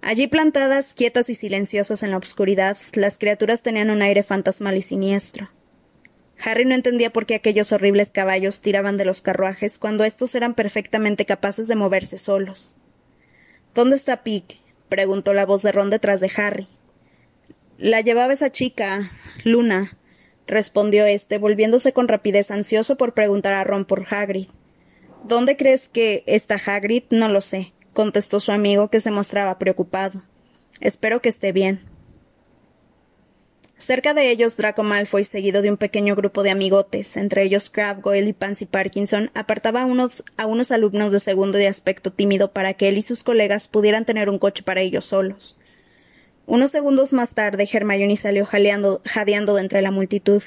[0.00, 4.82] Allí plantadas, quietas y silenciosas en la oscuridad, las criaturas tenían un aire fantasmal y
[4.82, 5.48] siniestro.
[6.44, 10.54] Harry no entendía por qué aquellos horribles caballos tiraban de los carruajes cuando estos eran
[10.54, 12.74] perfectamente capaces de moverse solos.
[13.74, 14.58] ¿Dónde está Pick?
[14.88, 16.68] preguntó la voz de Ron detrás de Harry.
[17.78, 19.12] La llevaba esa chica,
[19.44, 19.96] Luna,
[20.46, 24.48] respondió éste, volviéndose con rapidez ansioso por preguntar a Ron por Hagrid.
[25.24, 27.04] ¿Dónde crees que está Hagrid?
[27.10, 30.22] No lo sé, contestó su amigo, que se mostraba preocupado.
[30.80, 31.91] Espero que esté bien.
[33.82, 38.00] Cerca de ellos, Draco Malfoy, seguido de un pequeño grupo de amigotes, entre ellos Crabbe,
[38.00, 40.22] Goyle y Pansy Parkinson, apartaba a unos,
[40.70, 44.38] alumnos de segundo de aspecto tímido para que él y sus colegas pudieran tener un
[44.38, 45.58] coche para ellos solos.
[46.46, 50.44] Unos segundos más tarde, Hermione salió jadeando de entre la multitud.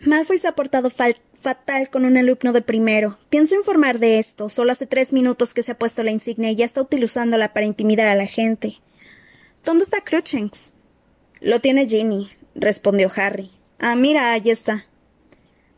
[0.00, 3.20] Malfoy se ha portado fatal con un alumno de primero.
[3.28, 4.48] Pienso informar de esto.
[4.48, 7.66] Solo hace tres minutos que se ha puesto la insignia y ya está utilizándola para
[7.66, 8.78] intimidar a la gente.
[9.64, 10.74] ¿Dónde está Cruchens?
[11.40, 13.50] Lo tiene Ginny, respondió Harry.
[13.78, 14.86] Ah, mira, ahí está.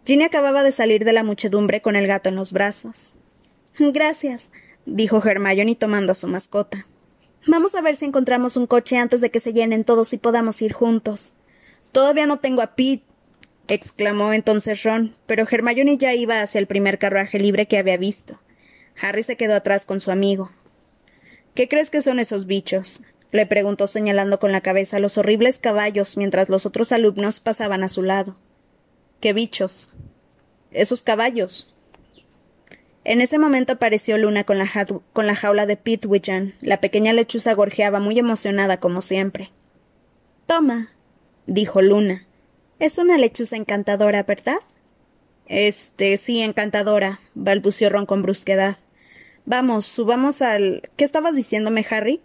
[0.04, 3.12] Ginny acababa de salir de la muchedumbre con el gato en los brazos.
[3.78, 4.50] Gracias,
[4.86, 6.86] dijo Hermione tomando a su mascota.
[7.46, 10.60] Vamos a ver si encontramos un coche antes de que se llenen todos y podamos
[10.62, 11.34] ir juntos.
[11.92, 13.04] Todavía no tengo a Pete,
[13.68, 18.40] exclamó entonces Ron, pero Hermione ya iba hacia el primer carruaje libre que había visto.
[19.00, 20.50] Harry se quedó atrás con su amigo.
[21.54, 23.02] ¿Qué crees que son esos bichos?
[23.32, 27.88] Le preguntó señalando con la cabeza los horribles caballos mientras los otros alumnos pasaban a
[27.88, 28.36] su lado.
[29.20, 29.92] ¿Qué bichos?
[30.70, 31.74] Esos caballos.
[33.04, 36.54] En ese momento apareció Luna con la, jaula de Pitwichan.
[36.60, 39.50] La pequeña lechuza gorjeaba muy emocionada como siempre.
[40.46, 40.90] Toma,
[41.46, 42.26] dijo Luna.
[42.78, 44.58] Es una lechuza encantadora, ¿verdad?
[45.46, 48.76] Este, sí, encantadora, balbució Ron con brusquedad.
[49.46, 50.88] Vamos, subamos al.
[50.96, 52.20] ¿Qué estabas diciéndome, Harry?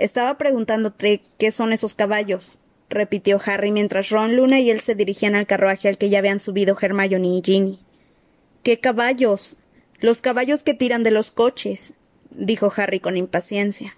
[0.00, 5.34] Estaba preguntándote qué son esos caballos, repitió Harry mientras Ron, Luna y él se dirigían
[5.34, 7.78] al carruaje al que ya habían subido Hermione y Ginny.
[8.62, 9.58] ¿Qué caballos?
[9.98, 11.92] Los caballos que tiran de los coches,
[12.30, 13.94] dijo Harry con impaciencia.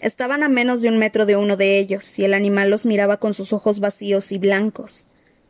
[0.00, 3.18] Estaban a menos de un metro de uno de ellos, y el animal los miraba
[3.18, 5.06] con sus ojos vacíos y blancos.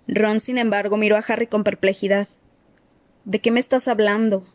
[0.06, 2.28] Ron, sin embargo, miró a Harry con perplejidad.
[3.24, 4.46] ¿De qué me estás hablando?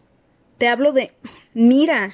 [0.60, 1.12] Te hablo de.
[1.56, 2.14] Mira.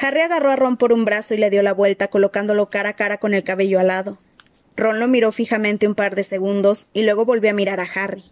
[0.00, 2.96] Harry agarró a Ron por un brazo y le dio la vuelta, colocándolo cara a
[2.96, 4.18] cara con el cabello alado.
[4.76, 8.24] Ron lo miró fijamente un par de segundos y luego volvió a mirar a Harry.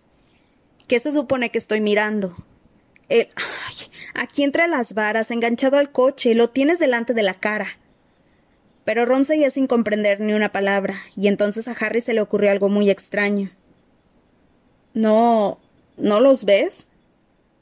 [0.89, 2.35] ¿Qué se supone que estoy mirando?
[3.09, 3.29] El...
[4.15, 7.69] aquí entre las varas, enganchado al coche, lo tienes delante de la cara.
[8.85, 12.51] Pero Ron seguía sin comprender ni una palabra, y entonces a Harry se le ocurrió
[12.51, 13.51] algo muy extraño.
[14.95, 15.61] No.
[15.97, 16.89] ¿No los ves?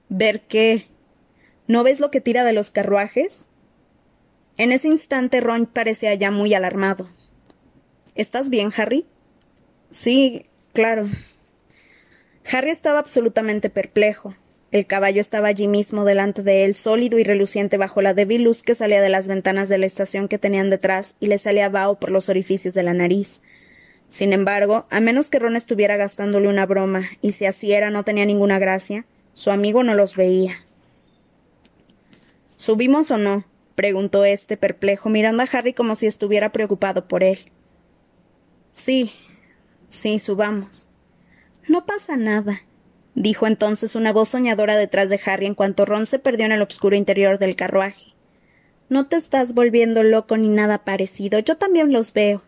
[0.09, 0.86] ¿Ver qué?
[1.66, 3.49] ¿No ves lo que tira de los carruajes?
[4.59, 7.09] En ese instante Ron parecía ya muy alarmado.
[8.16, 9.06] ¿Estás bien, Harry?
[9.92, 11.09] Sí, claro.
[12.50, 14.34] Harry estaba absolutamente perplejo.
[14.72, 18.62] El caballo estaba allí mismo delante de él, sólido y reluciente bajo la débil luz
[18.62, 22.00] que salía de las ventanas de la estación que tenían detrás y le salía vaho
[22.00, 23.40] por los orificios de la nariz.
[24.09, 28.04] Sin embargo, a menos que Ron estuviera gastándole una broma, y si así era no
[28.04, 30.66] tenía ninguna gracia, su amigo no los veía.
[32.56, 33.44] ¿Subimos o no?
[33.78, 37.38] Preguntó este perplejo, mirando a Harry como si estuviera preocupado por él.
[38.72, 39.12] Sí,
[39.88, 40.90] sí, subamos.
[41.68, 42.62] No pasa nada,
[43.14, 46.62] dijo entonces una voz soñadora detrás de Harry en cuanto Ron se perdió en el
[46.62, 48.14] oscuro interior del carruaje.
[48.88, 51.38] No te estás volviendo loco ni nada parecido.
[51.38, 52.42] Yo también los veo.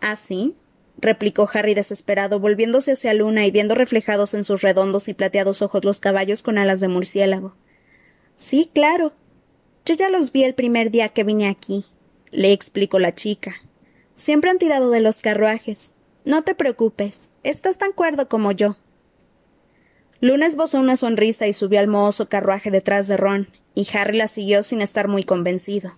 [0.00, 0.56] ¿Ah, sí?
[0.96, 5.84] replicó Harry desesperado, volviéndose hacia Luna y viendo reflejados en sus redondos y plateados ojos
[5.84, 7.54] los caballos con alas de murciélago.
[8.36, 9.12] Sí, claro,
[9.86, 11.86] yo ya los vi el primer día que vine aquí,
[12.32, 13.54] le explicó la chica.
[14.16, 15.92] Siempre han tirado de los carruajes.
[16.24, 18.76] No te preocupes, estás tan cuerdo como yo.
[20.20, 24.26] Luna esbozó una sonrisa y subió al mohoso carruaje detrás de Ron, y Harry la
[24.26, 25.94] siguió sin estar muy convencido.